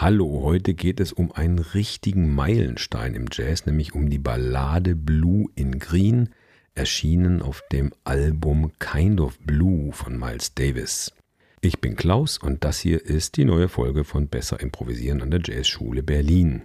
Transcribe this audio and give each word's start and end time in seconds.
Hallo, 0.00 0.40
heute 0.44 0.72
geht 0.72 0.98
es 0.98 1.12
um 1.12 1.30
einen 1.30 1.58
richtigen 1.58 2.34
Meilenstein 2.34 3.14
im 3.14 3.26
Jazz, 3.30 3.66
nämlich 3.66 3.94
um 3.94 4.08
die 4.08 4.18
Ballade 4.18 4.96
Blue 4.96 5.50
in 5.56 5.78
Green, 5.78 6.30
erschienen 6.74 7.42
auf 7.42 7.62
dem 7.70 7.92
Album 8.04 8.72
Kind 8.78 9.20
of 9.20 9.38
Blue 9.40 9.92
von 9.92 10.18
Miles 10.18 10.54
Davis. 10.54 11.12
Ich 11.60 11.82
bin 11.82 11.96
Klaus 11.96 12.38
und 12.38 12.64
das 12.64 12.80
hier 12.80 13.04
ist 13.04 13.36
die 13.36 13.44
neue 13.44 13.68
Folge 13.68 14.04
von 14.04 14.28
Besser 14.28 14.58
Improvisieren 14.58 15.20
an 15.20 15.30
der 15.30 15.42
Jazzschule 15.44 16.02
Berlin. 16.02 16.62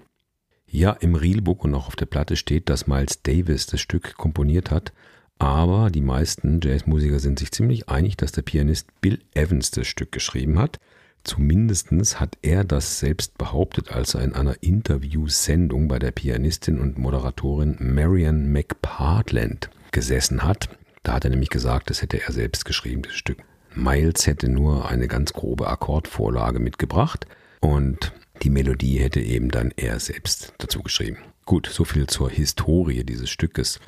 Ja, 0.66 0.92
im 0.92 1.16
Reelbook 1.16 1.66
und 1.66 1.76
auch 1.76 1.88
auf 1.88 1.98
der 1.98 2.06
Platte 2.06 2.38
steht, 2.38 2.70
dass 2.70 2.88
Miles 2.88 3.22
Davis 3.22 3.66
das 3.66 3.82
Stück 3.82 4.16
komponiert 4.16 4.72
hat, 4.72 4.94
aber 5.40 5.90
die 5.90 6.00
meisten 6.00 6.62
Jazzmusiker 6.64 7.20
sind 7.20 7.40
sich 7.40 7.52
ziemlich 7.52 7.90
einig, 7.90 8.16
dass 8.16 8.32
der 8.32 8.44
Pianist 8.44 8.88
Bill 9.02 9.20
Evans 9.34 9.72
das 9.72 9.88
Stück 9.88 10.14
geschrieben 10.14 10.58
hat– 10.58 10.80
Zumindest 11.26 11.90
hat 12.20 12.38
er 12.44 12.64
das 12.64 13.00
selbst 13.00 13.38
behauptet, 13.40 13.92
als 13.92 14.14
er 14.14 14.24
in 14.24 14.34
einer 14.34 14.62
Interviewsendung 14.62 15.88
bei 15.88 15.98
der 15.98 16.12
Pianistin 16.12 16.80
und 16.80 17.00
Moderatorin 17.00 17.78
Marian 17.80 18.52
McPartland 18.52 19.72
gesessen 19.92 20.44
hat. 20.44 20.70
Da 21.02 21.14
hat 21.14 21.24
er 21.24 21.32
nämlich 21.32 21.50
gesagt, 21.50 21.90
das 21.90 22.04
hätte 22.04 22.22
er 22.22 22.32
selbst 22.32 22.64
geschrieben, 22.64 23.02
das 23.02 23.16
Stück. 23.16 23.40
Miles 23.74 24.28
hätte 24.28 24.50
nur 24.50 24.88
eine 24.88 25.08
ganz 25.08 25.34
grobe 25.34 25.68
Akkordvorlage 25.68 26.60
mitgebracht 26.60 27.26
und 27.60 28.14
die 28.44 28.52
Melodie 28.52 29.00
hätte 29.00 29.20
eben 29.20 29.50
dann 29.50 29.74
er 29.76 30.00
selbst 30.00 30.54
dazu 30.60 30.84
geschrieben. 30.84 31.18
Gut, 31.46 31.68
so 31.68 31.86
viel 31.86 32.06
zur 32.06 32.30
Historie 32.30 33.04
dieses 33.04 33.32
Stückes. 33.32 33.80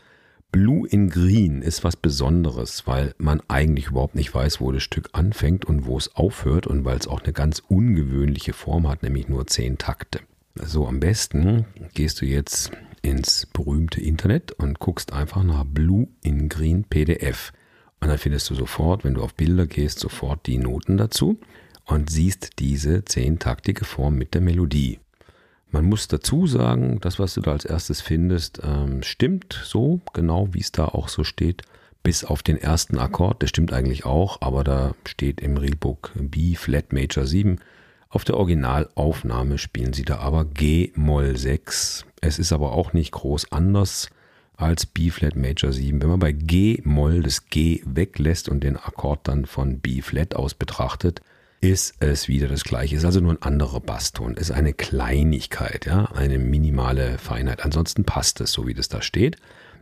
Blue 0.52 0.88
in 0.88 1.10
Green 1.10 1.62
ist 1.62 1.84
was 1.84 1.96
Besonderes, 1.96 2.88
weil 2.88 3.14
man 3.18 3.42
eigentlich 3.48 3.88
überhaupt 3.88 4.16
nicht 4.16 4.34
weiß, 4.34 4.62
wo 4.62 4.72
das 4.72 4.84
Stück 4.84 5.10
anfängt 5.14 5.66
und 5.66 5.86
wo 5.86 5.98
es 5.98 6.16
aufhört 6.16 6.68
und 6.68 6.86
weil 6.86 6.98
es 6.98 7.08
auch 7.08 7.22
eine 7.22 7.34
ganz 7.34 7.62
ungewöhnliche 7.68 8.54
Form 8.54 8.88
hat, 8.88 9.04
nämlich 9.04 9.28
nur 9.28 9.46
zehn 9.48 9.78
Takte. 9.78 10.20
So 10.56 10.88
am 10.88 11.00
besten 11.00 11.66
gehst 11.94 12.22
du 12.22 12.26
jetzt 12.26 12.72
ins 13.02 13.46
berühmte 13.46 14.02
Internet 14.02 14.52
und 14.54 14.80
guckst 14.80 15.14
einfach 15.14 15.44
nach 15.44 15.66
Blue 15.66 16.08
in 16.24 16.50
Green 16.50 16.84
PDF. 16.84 17.52
Und 18.00 18.10
dann 18.10 18.18
findest 18.18 18.50
du 18.50 18.56
sofort, 18.56 19.04
wenn 19.04 19.16
du 19.16 19.22
auf 19.22 19.36
Bilder 19.36 19.68
gehst, 19.68 20.00
sofort 20.00 20.46
die 20.48 20.58
Noten 20.58 20.98
dazu 20.98 21.40
und 21.86 22.10
siehst 22.10 22.60
diese 22.60 23.06
zehntaktige 23.06 23.86
Form 23.86 24.18
mit 24.18 24.34
der 24.34 24.42
Melodie. 24.42 25.00
Man 25.70 25.86
muss 25.86 26.08
dazu 26.08 26.48
sagen, 26.48 27.00
das, 27.02 27.20
was 27.20 27.34
du 27.34 27.42
da 27.42 27.52
als 27.52 27.66
erstes 27.66 28.02
findest, 28.02 28.62
ähm, 28.64 29.04
stimmt 29.04 29.62
so, 29.66 30.02
genau 30.14 30.54
wie 30.54 30.62
es 30.62 30.72
da 30.72 30.86
auch 30.86 31.10
so 31.10 31.24
steht, 31.24 31.64
bis 32.04 32.24
auf 32.24 32.42
den 32.42 32.58
ersten 32.58 32.98
Akkord. 32.98 33.42
Der 33.42 33.48
stimmt 33.48 33.74
eigentlich 33.74 34.06
auch, 34.06 34.42
aber 34.42 34.64
da 34.64 34.96
steht 35.06 35.42
im 35.42 35.58
Reelbook 35.58 36.14
B 36.16 36.56
Flat 36.56 36.94
Major 36.94 37.26
7. 37.26 37.60
Auf 38.10 38.24
der 38.24 38.38
Originalaufnahme 38.38 39.58
spielen 39.58 39.92
sie 39.92 40.06
da 40.06 40.20
aber 40.20 40.46
G 40.46 40.94
Moll 40.96 41.36
6. 41.36 42.06
Es 42.22 42.40
ist 42.40 42.54
aber 42.54 42.72
auch 42.72 42.94
nicht 42.94 43.12
groß 43.12 43.52
anders 43.52 44.10
als 44.56 44.86
B 44.86 45.10
Flat 45.10 45.36
Major 45.36 45.74
7. 45.74 46.02
Wenn 46.02 46.10
man 46.10 46.20
bei 46.20 46.32
G 46.32 46.82
Moll 46.86 47.24
das 47.24 47.48
G 47.50 47.82
weglässt 47.86 48.48
und 48.48 48.64
den 48.64 48.78
Akkord 48.78 49.28
dann 49.28 49.46
von 49.46 49.80
B 49.80 50.02
Flat 50.02 50.34
aus 50.34 50.54
betrachtet, 50.54 51.22
ist 51.62 51.96
es 52.00 52.28
wieder 52.28 52.48
das 52.48 52.64
gleiche. 52.64 52.96
Ist 52.96 53.06
also 53.06 53.20
nur 53.20 53.34
ein 53.34 53.42
anderer 53.42 53.80
Basston. 53.80 54.36
Ist 54.36 54.52
eine 54.52 54.74
Kleinigkeit, 54.74 55.86
ja, 55.86 56.06
eine 56.14 56.40
minimale 56.40 57.18
Feinheit. 57.18 57.64
Ansonsten 57.64 58.04
passt 58.04 58.42
es, 58.42 58.52
so 58.52 58.68
wie 58.68 58.74
das 58.74 58.90
da 58.90 59.02
steht. 59.02 59.38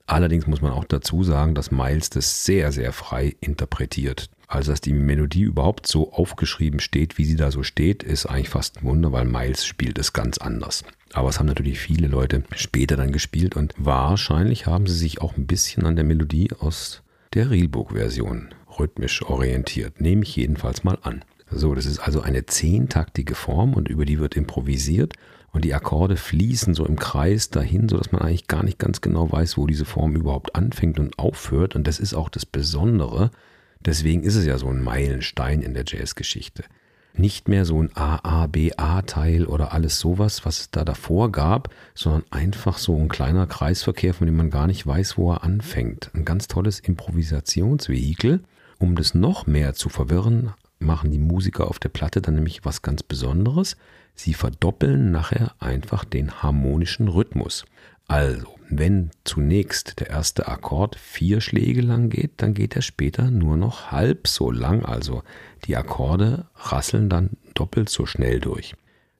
Allerdings 0.07 0.45
muss 0.45 0.61
man 0.61 0.71
auch 0.71 0.85
dazu 0.85 1.23
sagen, 1.23 1.55
dass 1.55 1.71
Miles 1.71 2.09
das 2.11 2.45
sehr, 2.45 2.71
sehr 2.71 2.93
frei 2.93 3.35
interpretiert. 3.41 4.29
Also, 4.47 4.71
dass 4.71 4.81
die 4.81 4.93
Melodie 4.93 5.41
überhaupt 5.41 5.87
so 5.87 6.13
aufgeschrieben 6.13 6.79
steht, 6.79 7.17
wie 7.17 7.25
sie 7.25 7.35
da 7.35 7.49
so 7.49 7.63
steht, 7.63 8.03
ist 8.03 8.27
eigentlich 8.27 8.49
fast 8.49 8.77
ein 8.77 8.83
Wunder, 8.83 9.11
weil 9.11 9.25
Miles 9.25 9.65
spielt 9.65 9.97
es 9.97 10.13
ganz 10.13 10.37
anders. 10.37 10.83
Aber 11.13 11.29
es 11.29 11.39
haben 11.39 11.47
natürlich 11.47 11.79
viele 11.79 12.07
Leute 12.07 12.43
später 12.55 12.95
dann 12.95 13.11
gespielt 13.11 13.55
und 13.55 13.73
wahrscheinlich 13.77 14.67
haben 14.67 14.85
sie 14.85 14.97
sich 14.97 15.21
auch 15.21 15.35
ein 15.37 15.47
bisschen 15.47 15.85
an 15.85 15.95
der 15.95 16.05
Melodie 16.05 16.51
aus 16.59 17.01
der 17.33 17.49
Reelbook-Version 17.49 18.53
rhythmisch 18.77 19.23
orientiert. 19.23 19.99
Nehme 19.99 20.23
ich 20.23 20.35
jedenfalls 20.35 20.83
mal 20.83 20.99
an. 21.01 21.23
So, 21.57 21.73
das 21.73 21.85
ist 21.85 21.99
also 21.99 22.19
eine 22.19 22.45
zehntaktige 22.45 23.33
Form 23.33 23.73
und 23.75 23.87
über 23.87 24.03
die 24.03 24.19
wird 24.19 24.35
improvisiert 24.35 25.13
und 25.53 25.63
die 25.63 25.73
Akkorde 25.73 26.17
fließen 26.17 26.73
so 26.73 26.85
im 26.85 26.99
Kreis 26.99 27.49
dahin, 27.49 27.87
sodass 27.87 28.11
man 28.11 28.21
eigentlich 28.21 28.47
gar 28.47 28.61
nicht 28.61 28.77
ganz 28.77 28.99
genau 28.99 29.31
weiß, 29.31 29.57
wo 29.57 29.65
diese 29.65 29.85
Form 29.85 30.17
überhaupt 30.17 30.53
anfängt 30.53 30.99
und 30.99 31.17
aufhört. 31.17 31.73
Und 31.77 31.87
das 31.87 31.99
ist 31.99 32.13
auch 32.13 32.27
das 32.27 32.45
Besondere. 32.45 33.31
Deswegen 33.79 34.23
ist 34.23 34.35
es 34.35 34.45
ja 34.45 34.57
so 34.57 34.67
ein 34.67 34.83
Meilenstein 34.83 35.61
in 35.61 35.73
der 35.73 35.85
Jazzgeschichte. 35.87 36.65
Nicht 37.13 37.47
mehr 37.47 37.63
so 37.63 37.81
ein 37.81 37.95
A-A-B-A-Teil 37.95 39.45
oder 39.45 39.71
alles 39.71 39.97
sowas, 39.97 40.45
was 40.45 40.59
es 40.59 40.71
da 40.71 40.83
davor 40.83 41.31
gab, 41.31 41.69
sondern 41.93 42.25
einfach 42.31 42.77
so 42.77 42.97
ein 42.97 43.07
kleiner 43.07 43.47
Kreisverkehr, 43.47 44.13
von 44.13 44.27
dem 44.27 44.35
man 44.35 44.49
gar 44.49 44.67
nicht 44.67 44.85
weiß, 44.85 45.17
wo 45.17 45.31
er 45.31 45.45
anfängt. 45.45 46.11
Ein 46.13 46.25
ganz 46.25 46.49
tolles 46.49 46.81
Improvisationsvehikel. 46.81 48.41
Um 48.77 48.97
das 48.97 49.13
noch 49.13 49.47
mehr 49.47 49.73
zu 49.73 49.87
verwirren, 49.87 50.51
machen 50.79 51.11
die 51.11 51.19
Musiker 51.19 51.67
auf 51.67 51.79
der 51.79 51.89
Platte 51.89 52.21
dann 52.21 52.35
nämlich 52.35 52.65
was 52.65 52.81
ganz 52.81 53.03
Besonderes. 53.03 53.77
Sie 54.15 54.33
verdoppeln 54.33 55.11
nachher 55.11 55.55
einfach 55.59 56.05
den 56.05 56.41
harmonischen 56.41 57.07
Rhythmus. 57.07 57.65
Also, 58.07 58.55
wenn 58.69 59.11
zunächst 59.23 59.99
der 59.99 60.09
erste 60.09 60.47
Akkord 60.47 60.95
vier 60.95 61.41
Schläge 61.41 61.81
lang 61.81 62.09
geht, 62.09 62.31
dann 62.37 62.53
geht 62.53 62.75
er 62.75 62.81
später 62.81 63.29
nur 63.29 63.57
noch 63.57 63.91
halb 63.91 64.27
so 64.27 64.51
lang. 64.51 64.85
Also 64.85 65.23
die 65.65 65.75
Akkorde 65.75 66.45
rasseln 66.55 67.09
dann 67.09 67.31
doppelt 67.53 67.89
so 67.89 68.05
schnell 68.05 68.39
durch. 68.39 68.75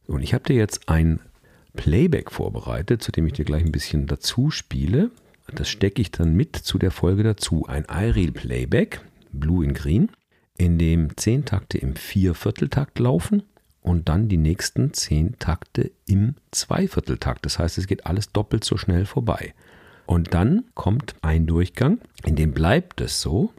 Und 0.08 0.22
ich 0.22 0.34
habe 0.34 0.46
dir 0.46 0.56
jetzt 0.56 0.88
ein 0.88 1.20
Playback 1.76 2.32
vorbereitet, 2.32 3.04
zu 3.04 3.12
dem 3.12 3.28
ich 3.28 3.34
dir 3.34 3.46
gleich 3.46 3.64
ein 3.64 3.72
bisschen 3.72 4.08
dazu 4.08 4.50
spiele. 4.50 5.12
Das 5.54 5.68
stecke 5.68 6.02
ich 6.02 6.12
dann 6.12 6.34
mit 6.34 6.56
zu 6.56 6.78
der 6.78 6.92
Folge 6.92 7.24
dazu. 7.24 7.66
Ein 7.68 7.86
iReal 7.90 8.32
Playback, 8.32 9.02
Blue 9.32 9.64
in 9.64 9.74
Green 9.74 10.10
in 10.58 10.78
dem 10.78 11.16
zehn 11.18 11.46
Takte 11.46 11.78
im 11.78 11.96
Viervierteltakt 11.96 13.00
laufen 13.00 13.44
und 13.82 14.10
dann 14.10 14.30
die 14.30 14.38
nächsten 14.38 14.94
zehn 14.94 15.38
Takte 15.38 15.92
im 16.08 16.36
Zweivierteltakt. 16.52 17.46
Das 17.46 17.60
heißt, 17.60 17.78
es 17.78 17.88
geht 17.88 18.06
alles 18.06 18.32
doppelt 18.32 18.64
so 18.64 18.78
schnell 18.78 19.06
vorbei. 19.06 19.54
Und 20.06 20.34
dann 20.34 20.66
kommt 20.74 21.16
ein 21.22 21.46
Durchgang, 21.46 22.00
in 22.24 22.36
dem 22.36 22.54
bleibt 22.54 23.02
es 23.02 23.22
so. 23.22 23.54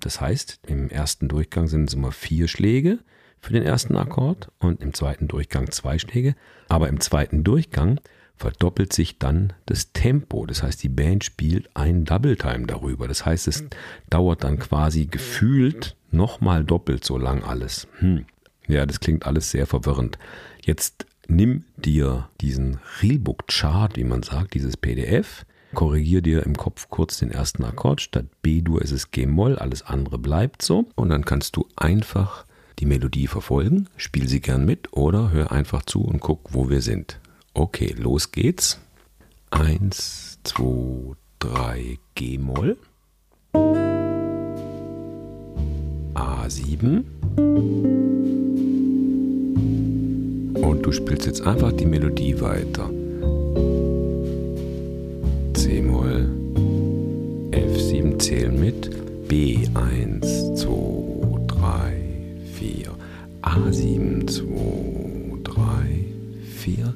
Das 0.00 0.20
heißt, 0.20 0.60
im 0.66 0.88
ersten 0.88 1.28
Durchgang 1.28 1.68
sind 1.68 1.88
es 1.88 1.94
immer 1.94 2.12
vier 2.12 2.48
Schläge 2.48 2.98
für 3.38 3.52
den 3.52 3.62
ersten 3.62 3.96
Akkord 3.96 4.50
und 4.58 4.82
im 4.82 4.94
zweiten 4.94 5.28
Durchgang 5.28 5.70
zwei 5.70 5.98
Schläge. 5.98 6.34
Aber 6.68 6.88
im 6.88 7.00
zweiten 7.00 7.44
Durchgang 7.44 8.00
verdoppelt 8.40 8.92
sich 8.92 9.18
dann 9.18 9.52
das 9.66 9.92
Tempo. 9.92 10.46
Das 10.46 10.62
heißt, 10.62 10.82
die 10.82 10.88
Band 10.88 11.24
spielt 11.24 11.68
ein 11.74 12.06
Double 12.06 12.36
Time 12.36 12.66
darüber. 12.66 13.06
Das 13.06 13.26
heißt, 13.26 13.46
es 13.46 13.64
dauert 14.08 14.44
dann 14.44 14.58
quasi 14.58 15.06
gefühlt 15.06 15.94
nochmal 16.10 16.64
doppelt 16.64 17.04
so 17.04 17.18
lang 17.18 17.44
alles. 17.44 17.86
Hm. 17.98 18.24
Ja, 18.66 18.86
das 18.86 19.00
klingt 19.00 19.26
alles 19.26 19.50
sehr 19.50 19.66
verwirrend. 19.66 20.18
Jetzt 20.64 21.06
nimm 21.28 21.64
dir 21.76 22.28
diesen 22.40 22.78
Reelbook-Chart, 23.02 23.96
wie 23.96 24.04
man 24.04 24.22
sagt, 24.22 24.54
dieses 24.54 24.76
PDF, 24.76 25.44
korrigier 25.74 26.22
dir 26.22 26.44
im 26.44 26.56
Kopf 26.56 26.88
kurz 26.88 27.18
den 27.18 27.30
ersten 27.30 27.62
Akkord. 27.62 28.00
Statt 28.00 28.26
B-Dur 28.40 28.80
ist 28.80 28.92
es 28.92 29.10
G-Moll, 29.10 29.56
alles 29.56 29.82
andere 29.82 30.18
bleibt 30.18 30.62
so. 30.62 30.86
Und 30.94 31.10
dann 31.10 31.26
kannst 31.26 31.56
du 31.56 31.66
einfach 31.76 32.46
die 32.78 32.86
Melodie 32.86 33.26
verfolgen, 33.26 33.88
spiel 33.98 34.28
sie 34.28 34.40
gern 34.40 34.64
mit 34.64 34.94
oder 34.94 35.30
hör 35.30 35.52
einfach 35.52 35.84
zu 35.84 36.02
und 36.02 36.20
guck, 36.20 36.54
wo 36.54 36.70
wir 36.70 36.80
sind. 36.80 37.19
Okay, 37.54 37.94
los 37.98 38.30
geht's. 38.30 38.78
Eins, 39.50 40.38
zwei, 40.44 41.14
drei, 41.40 41.98
G-Moll. 42.14 42.76
A7. 46.14 47.04
Und 50.54 50.82
du 50.82 50.92
spielst 50.92 51.26
jetzt 51.26 51.40
einfach 51.42 51.72
die 51.72 51.86
Melodie 51.86 52.40
weiter. 52.40 52.88
C-Moll, 55.54 56.28
F7 57.50 58.18
zählen 58.20 58.58
mit, 58.58 58.90
B1, 59.28 60.54
2, 60.54 61.46
3, 61.46 61.92
4, 62.54 62.90
A7, 63.42 64.26
2, 64.28 65.38
3, 65.42 66.04
4, 66.56 66.94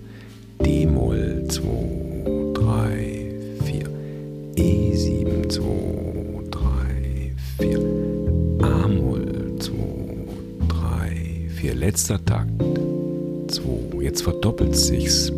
Letzter 11.94 12.24
Takt. 12.24 12.50
2. 12.60 14.02
Jetzt 14.02 14.24
verdoppelt 14.24 14.74
sich's. 14.74 15.30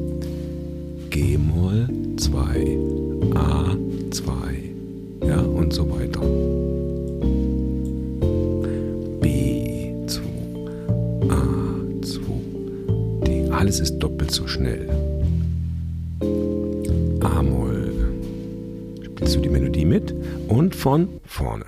G-Moll 1.10 1.86
2, 2.16 2.78
A2. 3.34 4.30
Ja, 5.28 5.38
und 5.38 5.74
so 5.74 5.86
weiter. 5.90 6.22
B2, 9.20 10.20
A2, 11.28 13.26
D, 13.26 13.50
alles 13.50 13.80
ist 13.80 13.98
doppelt 13.98 14.30
so 14.30 14.48
schnell. 14.48 14.88
A-Moll. 17.20 17.92
Spielst 19.02 19.36
du 19.36 19.40
die 19.40 19.50
Melodie 19.50 19.84
mit? 19.84 20.14
Und 20.48 20.74
von 20.74 21.20
vorne. 21.26 21.66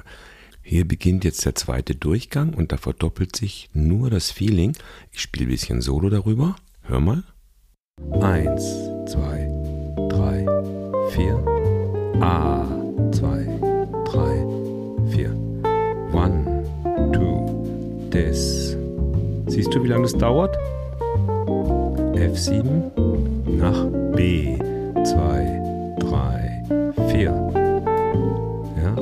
Hier 0.70 0.86
beginnt 0.86 1.24
jetzt 1.24 1.46
der 1.46 1.54
zweite 1.54 1.94
Durchgang 1.94 2.52
und 2.52 2.72
da 2.72 2.76
verdoppelt 2.76 3.34
sich 3.34 3.70
nur 3.72 4.10
das 4.10 4.30
Feeling. 4.30 4.76
Ich 5.12 5.20
spiele 5.22 5.46
ein 5.46 5.48
bisschen 5.48 5.80
Solo 5.80 6.10
darüber. 6.10 6.56
Hör 6.82 7.00
mal. 7.00 7.22
Eins, 8.20 8.64
zwei, 9.10 9.48
drei, 10.10 10.44
vier. 11.12 11.38
A, 12.20 12.66
zwei, 13.12 13.46
drei, 14.04 14.44
vier. 15.10 15.32
One, 16.12 16.62
two, 17.14 18.10
this. 18.10 18.76
Siehst 19.46 19.74
du, 19.74 19.82
wie 19.82 19.88
lange 19.88 20.02
das 20.02 20.18
dauert? 20.18 20.54
F7 22.14 22.90
nach 23.56 23.86
B. 24.14 24.58
2, 25.02 25.96
3, 26.00 27.08
4. 27.08 27.47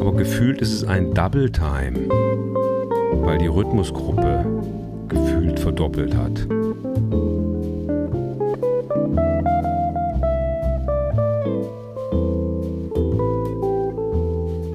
Aber 0.07 0.19
gefühlt 0.19 0.61
ist 0.61 0.73
es 0.73 0.85
ein 0.85 1.13
Double 1.15 1.51
Time, 1.51 2.09
weil 3.23 3.39
die 3.39 3.49
Rhythmusgruppe 3.49 4.47
gefühlt 5.09 5.59
verdoppelt 5.59 6.15
hat. 6.17 6.47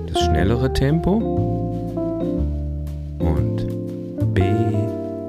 Das 0.08 0.22
schnellere 0.22 0.74
Tempo 0.74 1.14
und 3.20 4.34
B 4.34 4.42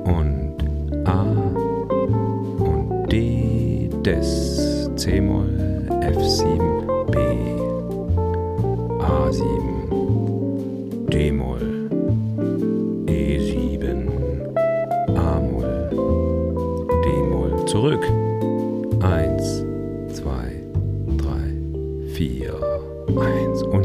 und 0.02 0.56
A 1.04 1.22
und 2.58 3.06
D 3.12 3.88
des 4.04 4.90
C-Moll 4.96 5.86
F7 6.00 6.58
B 7.12 7.18
A7 8.98 9.71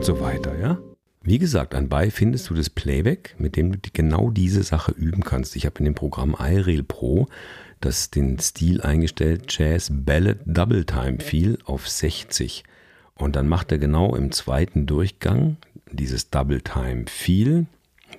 so 0.07 0.21
weiter, 0.21 0.57
ja? 0.57 0.77
Wie 1.21 1.37
gesagt, 1.37 1.75
anbei 1.75 2.11
findest 2.11 2.49
du 2.49 2.53
das 2.53 2.69
Playback, 2.69 3.35
mit 3.37 3.57
dem 3.57 3.73
du 3.73 3.79
genau 3.91 4.31
diese 4.31 4.63
Sache 4.63 4.93
üben 4.93 5.21
kannst. 5.21 5.57
Ich 5.57 5.65
habe 5.65 5.79
in 5.79 5.85
dem 5.85 5.95
Programm 5.95 6.33
iReal 6.39 6.81
Pro 6.83 7.27
das 7.81 8.09
den 8.09 8.39
Stil 8.39 8.81
eingestellt, 8.81 9.45
Jazz 9.49 9.91
Ballad 9.91 10.37
Double 10.45 10.85
Time 10.85 11.19
Feel 11.19 11.59
auf 11.65 11.89
60. 11.89 12.63
Und 13.15 13.35
dann 13.35 13.49
macht 13.49 13.73
er 13.73 13.79
genau 13.79 14.15
im 14.15 14.31
zweiten 14.31 14.85
Durchgang 14.85 15.57
dieses 15.91 16.29
Double 16.29 16.61
Time 16.61 17.03
Feel. 17.07 17.65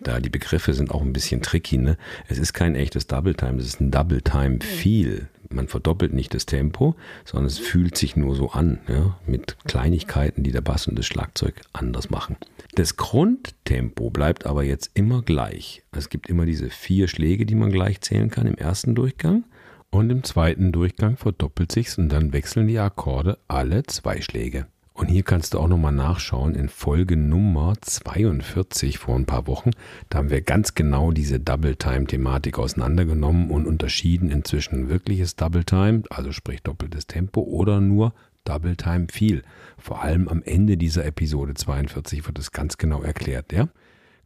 Da 0.02 0.20
die 0.20 0.28
Begriffe 0.28 0.74
sind 0.74 0.90
auch 0.90 1.00
ein 1.00 1.14
bisschen 1.14 1.40
tricky, 1.40 1.78
ne? 1.78 1.96
Es 2.28 2.36
ist 2.36 2.52
kein 2.52 2.74
echtes 2.74 3.06
Double 3.06 3.34
Time, 3.34 3.58
es 3.60 3.66
ist 3.66 3.80
ein 3.80 3.90
Double 3.90 4.20
Time 4.20 4.58
Feel. 4.60 5.28
Man 5.50 5.68
verdoppelt 5.68 6.12
nicht 6.12 6.34
das 6.34 6.46
Tempo, 6.46 6.94
sondern 7.24 7.46
es 7.46 7.58
fühlt 7.58 7.96
sich 7.96 8.16
nur 8.16 8.34
so 8.34 8.50
an, 8.50 8.80
ja? 8.88 9.18
mit 9.26 9.56
Kleinigkeiten, 9.64 10.42
die 10.42 10.52
der 10.52 10.60
Bass 10.60 10.86
und 10.86 10.98
das 10.98 11.06
Schlagzeug 11.06 11.60
anders 11.72 12.10
machen. 12.10 12.36
Das 12.74 12.96
Grundtempo 12.96 14.10
bleibt 14.10 14.46
aber 14.46 14.62
jetzt 14.62 14.90
immer 14.94 15.22
gleich. 15.22 15.82
Es 15.92 16.10
gibt 16.10 16.28
immer 16.28 16.46
diese 16.46 16.70
vier 16.70 17.08
Schläge, 17.08 17.46
die 17.46 17.54
man 17.54 17.72
gleich 17.72 18.00
zählen 18.00 18.30
kann 18.30 18.46
im 18.46 18.56
ersten 18.56 18.94
Durchgang. 18.94 19.44
Und 19.90 20.10
im 20.10 20.22
zweiten 20.22 20.70
Durchgang 20.70 21.16
verdoppelt 21.16 21.72
sich's 21.72 21.96
und 21.96 22.10
dann 22.10 22.34
wechseln 22.34 22.68
die 22.68 22.78
Akkorde 22.78 23.38
alle 23.48 23.84
zwei 23.84 24.20
Schläge. 24.20 24.66
Und 24.98 25.06
hier 25.06 25.22
kannst 25.22 25.54
du 25.54 25.60
auch 25.60 25.68
nochmal 25.68 25.92
nachschauen 25.92 26.56
in 26.56 26.68
Folge 26.68 27.16
Nummer 27.16 27.74
42 27.80 28.98
vor 28.98 29.14
ein 29.14 29.26
paar 29.26 29.46
Wochen. 29.46 29.70
Da 30.08 30.18
haben 30.18 30.28
wir 30.28 30.40
ganz 30.40 30.74
genau 30.74 31.12
diese 31.12 31.38
Double-Time-Thematik 31.38 32.58
auseinandergenommen 32.58 33.52
und 33.52 33.68
unterschieden 33.68 34.28
inzwischen 34.28 34.88
wirkliches 34.88 35.36
Double-Time, 35.36 36.02
also 36.10 36.32
sprich 36.32 36.64
doppeltes 36.64 37.06
Tempo 37.06 37.42
oder 37.42 37.80
nur 37.80 38.12
Double 38.42 38.74
Time 38.74 39.06
viel. 39.08 39.44
Vor 39.78 40.02
allem 40.02 40.26
am 40.26 40.42
Ende 40.42 40.76
dieser 40.76 41.04
Episode 41.04 41.54
42 41.54 42.26
wird 42.26 42.40
es 42.40 42.50
ganz 42.50 42.76
genau 42.76 43.00
erklärt, 43.00 43.52
ja? 43.52 43.68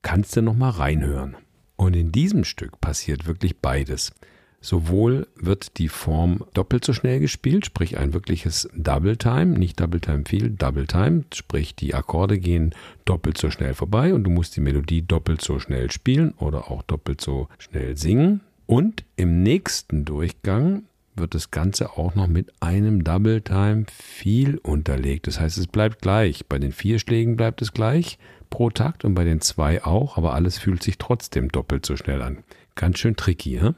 Kannst 0.01 0.35
du 0.37 0.41
nochmal 0.41 0.71
reinhören. 0.71 1.37
Und 1.77 1.95
in 1.95 2.13
diesem 2.13 2.45
Stück 2.45 2.81
passiert 2.81 3.27
wirklich 3.27 3.59
beides. 3.59 4.15
Sowohl 4.63 5.27
wird 5.35 5.79
die 5.79 5.89
Form 5.89 6.45
doppelt 6.55 6.85
so 6.85 6.93
schnell 6.93 7.19
gespielt, 7.19 7.67
sprich 7.67 7.99
ein 7.99 8.15
wirkliches 8.15 8.71
Double 8.77 9.17
Time, 9.17 9.59
nicht 9.59 9.81
Double 9.81 10.01
Time 10.01 10.23
viel, 10.25 10.51
Double 10.51 10.87
Time, 10.87 11.25
sprich 11.35 11.75
die 11.75 11.95
Akkorde 11.95 12.39
gehen 12.39 12.73
doppelt 13.05 13.37
so 13.37 13.51
schnell 13.51 13.75
vorbei 13.75 14.15
und 14.15 14.23
du 14.23 14.31
musst 14.31 14.55
die 14.55 14.61
Melodie 14.61 15.03
doppelt 15.03 15.43
so 15.43 15.59
schnell 15.59 15.91
spielen 15.91 16.33
oder 16.39 16.71
auch 16.71 16.83
doppelt 16.83 17.21
so 17.21 17.49
schnell 17.59 17.97
singen. 17.97 18.41
Und 18.67 19.05
im 19.17 19.43
nächsten 19.43 20.05
Durchgang 20.05 20.85
wird 21.17 21.35
das 21.35 21.51
Ganze 21.51 21.99
auch 21.99 22.15
noch 22.15 22.29
mit 22.29 22.53
einem 22.61 23.03
Double 23.03 23.41
Time 23.41 23.87
viel 23.93 24.59
unterlegt. 24.59 25.27
Das 25.27 25.41
heißt, 25.41 25.59
es 25.59 25.67
bleibt 25.67 26.03
gleich. 26.03 26.47
Bei 26.47 26.61
den 26.61 26.71
vier 26.73 27.01
Schlägen 27.01 27.37
bleibt 27.37 27.63
es 27.63 27.73
gleich 27.73 28.17
pro 28.49 28.71
Takt 28.71 29.05
und 29.05 29.15
bei 29.15 29.25
den 29.25 29.41
zwei 29.41 29.83
auch, 29.85 30.17
aber 30.17 30.35
alles 30.35 30.59
fühlt 30.59 30.85
sich 30.85 30.99
trotzdem 30.99 31.51
doppelt 31.51 31.85
so 31.85 31.97
schnell 31.97 32.23
an. 32.23 32.45
Ganz 32.77 33.01
schön 33.01 33.17
tricky, 33.17 33.57
ja? 33.57 33.75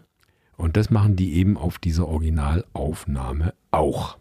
Und 0.57 0.77
das 0.77 0.91
machen 0.91 1.17
die 1.17 1.35
eben 1.35 1.57
auf 1.57 1.79
dieser 1.79 2.07
Originalaufnahme 2.07 3.55
auch. 3.71 4.19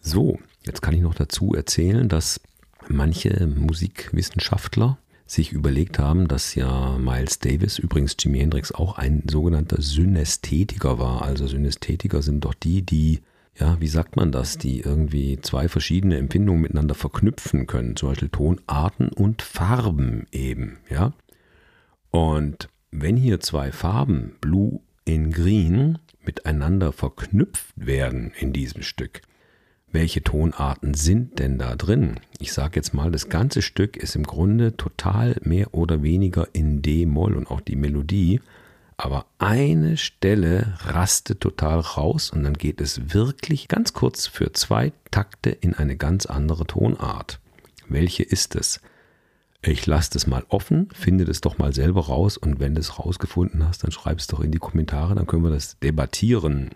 So, 0.00 0.38
jetzt 0.64 0.82
kann 0.82 0.94
ich 0.94 1.00
noch 1.00 1.14
dazu 1.14 1.54
erzählen, 1.54 2.08
dass 2.08 2.40
manche 2.88 3.46
Musikwissenschaftler 3.46 4.98
sich 5.26 5.52
überlegt 5.52 5.98
haben, 5.98 6.28
dass 6.28 6.54
ja 6.54 6.98
Miles 6.98 7.38
Davis, 7.38 7.78
übrigens 7.78 8.16
Jimi 8.18 8.38
Hendrix, 8.38 8.72
auch 8.72 8.98
ein 8.98 9.22
sogenannter 9.28 9.80
Synästhetiker 9.80 10.98
war. 10.98 11.22
Also 11.22 11.46
Synästhetiker 11.46 12.22
sind 12.22 12.44
doch 12.44 12.54
die, 12.54 12.82
die, 12.82 13.20
ja, 13.58 13.80
wie 13.80 13.88
sagt 13.88 14.16
man 14.16 14.32
das, 14.32 14.58
die 14.58 14.80
irgendwie 14.80 15.38
zwei 15.40 15.68
verschiedene 15.68 16.18
Empfindungen 16.18 16.62
miteinander 16.62 16.94
verknüpfen 16.94 17.66
können, 17.66 17.96
zum 17.96 18.10
Beispiel 18.10 18.28
Tonarten 18.28 19.08
und 19.08 19.42
Farben 19.42 20.26
eben, 20.30 20.78
ja. 20.90 21.12
Und 22.10 22.68
wenn 22.90 23.16
hier 23.16 23.40
zwei 23.40 23.72
Farben, 23.72 24.36
Blue 24.40 24.80
in 25.04 25.30
Green 25.30 25.98
miteinander 26.24 26.92
verknüpft 26.92 27.74
werden 27.76 28.32
in 28.38 28.52
diesem 28.52 28.82
Stück. 28.82 29.22
Welche 29.92 30.24
Tonarten 30.24 30.94
sind 30.94 31.38
denn 31.38 31.56
da 31.56 31.76
drin? 31.76 32.18
Ich 32.40 32.52
sage 32.52 32.76
jetzt 32.76 32.94
mal, 32.94 33.12
das 33.12 33.28
ganze 33.28 33.62
Stück 33.62 33.96
ist 33.96 34.16
im 34.16 34.24
Grunde 34.24 34.76
total 34.76 35.36
mehr 35.42 35.72
oder 35.72 36.02
weniger 36.02 36.48
in 36.52 36.82
D-Moll 36.82 37.36
und 37.36 37.48
auch 37.48 37.60
die 37.60 37.76
Melodie. 37.76 38.40
Aber 38.96 39.26
eine 39.38 39.96
Stelle 39.96 40.74
rastet 40.80 41.40
total 41.40 41.78
raus 41.80 42.30
und 42.30 42.42
dann 42.42 42.54
geht 42.54 42.80
es 42.80 43.14
wirklich 43.14 43.68
ganz 43.68 43.92
kurz 43.92 44.26
für 44.26 44.52
zwei 44.52 44.92
Takte 45.12 45.50
in 45.50 45.74
eine 45.74 45.96
ganz 45.96 46.26
andere 46.26 46.66
Tonart. 46.66 47.38
Welche 47.88 48.24
ist 48.24 48.56
es? 48.56 48.80
Ich 49.66 49.86
lasse 49.86 50.10
das 50.12 50.26
mal 50.26 50.44
offen, 50.50 50.90
finde 50.92 51.24
das 51.24 51.40
doch 51.40 51.56
mal 51.56 51.72
selber 51.72 52.04
raus 52.04 52.36
und 52.36 52.60
wenn 52.60 52.74
du 52.74 52.80
es 52.80 52.98
rausgefunden 52.98 53.66
hast, 53.66 53.82
dann 53.82 53.92
schreib 53.92 54.18
es 54.18 54.26
doch 54.26 54.40
in 54.40 54.50
die 54.50 54.58
Kommentare, 54.58 55.14
dann 55.14 55.26
können 55.26 55.42
wir 55.42 55.50
das 55.50 55.78
debattieren. 55.78 56.70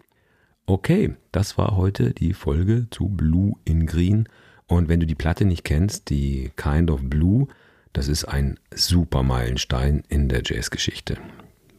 Okay, 0.65 1.15
das 1.31 1.59
war 1.59 1.77
heute 1.77 2.15
die 2.15 2.33
Folge 2.33 2.87
zu 2.91 3.09
Blue 3.09 3.53
in 3.67 3.85
Green. 3.85 4.27
Und 4.67 4.89
wenn 4.89 5.01
du 5.01 5.07
die 5.07 5.15
Platte 5.15 5.45
nicht 5.45 5.65
kennst, 5.65 6.09
die 6.09 6.51
Kind 6.57 6.91
of 6.91 7.01
Blue, 7.03 7.49
das 7.93 8.09
ist 8.09 8.25
ein 8.25 8.59
super 8.75 9.23
Meilenstein 9.23 10.03
in 10.09 10.31
der 10.31 10.43
Jazzgeschichte. 10.43 11.19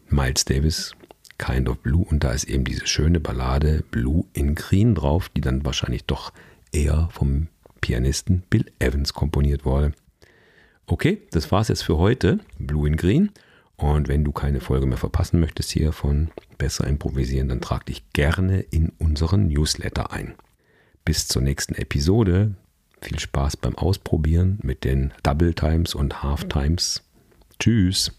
Miles 0.09 0.45
Davis, 0.45 0.93
Kind 1.39 1.69
of 1.69 1.79
Blue, 1.79 2.05
und 2.05 2.23
da 2.23 2.33
ist 2.33 2.43
eben 2.43 2.65
diese 2.65 2.85
schöne 2.85 3.19
Ballade 3.19 3.83
Blue 3.89 4.25
in 4.33 4.53
Green 4.53 4.93
drauf, 4.93 5.29
die 5.29 5.41
dann 5.41 5.65
wahrscheinlich 5.65 6.05
doch 6.05 6.33
eher 6.71 7.09
vom 7.11 7.47
Pianisten 7.81 8.43
Bill 8.49 8.65
Evans 8.77 9.13
komponiert 9.13 9.65
wurde. 9.65 9.93
Okay, 10.91 11.21
das 11.29 11.51
war's 11.51 11.67
jetzt 11.67 11.83
für 11.83 11.99
heute. 11.99 12.39
Blue 12.57 12.87
in 12.87 12.97
Green. 12.97 13.29
Und 13.77 14.07
wenn 14.07 14.23
du 14.23 14.31
keine 14.31 14.59
Folge 14.59 14.87
mehr 14.87 14.97
verpassen 14.97 15.39
möchtest 15.39 15.69
hier 15.69 15.93
von 15.93 16.31
Besser 16.57 16.87
improvisieren, 16.87 17.47
dann 17.47 17.61
trag 17.61 17.85
dich 17.85 18.11
gerne 18.11 18.61
in 18.61 18.91
unseren 18.97 19.47
Newsletter 19.47 20.11
ein. 20.11 20.33
Bis 21.05 21.27
zur 21.27 21.43
nächsten 21.43 21.75
Episode. 21.75 22.55
Viel 23.01 23.19
Spaß 23.19 23.57
beim 23.57 23.75
Ausprobieren 23.75 24.57
mit 24.63 24.83
den 24.83 25.13
Double 25.21 25.53
Times 25.53 25.93
und 25.93 26.23
Half 26.23 26.45
Times. 26.45 27.03
Tschüss. 27.59 28.18